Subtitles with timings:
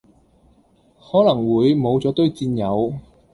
[0.99, 2.95] 可能會無咗堆戰友